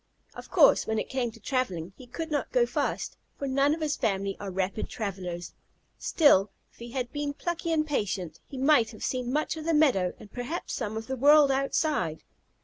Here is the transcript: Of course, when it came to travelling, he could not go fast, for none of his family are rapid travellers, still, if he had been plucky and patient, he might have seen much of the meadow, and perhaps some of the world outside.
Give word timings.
Of 0.33 0.49
course, 0.49 0.87
when 0.87 0.97
it 0.97 1.09
came 1.11 1.29
to 1.29 1.39
travelling, 1.39 1.93
he 1.95 2.07
could 2.07 2.31
not 2.31 2.51
go 2.51 2.65
fast, 2.65 3.17
for 3.37 3.47
none 3.47 3.75
of 3.75 3.81
his 3.81 3.95
family 3.95 4.35
are 4.39 4.49
rapid 4.49 4.89
travellers, 4.89 5.53
still, 5.99 6.49
if 6.71 6.79
he 6.79 6.89
had 6.89 7.11
been 7.13 7.35
plucky 7.35 7.71
and 7.71 7.85
patient, 7.85 8.39
he 8.47 8.57
might 8.57 8.89
have 8.89 9.03
seen 9.03 9.31
much 9.31 9.57
of 9.57 9.65
the 9.65 9.75
meadow, 9.75 10.15
and 10.17 10.33
perhaps 10.33 10.73
some 10.73 10.97
of 10.97 11.05
the 11.05 11.15
world 11.15 11.51
outside. 11.51 12.23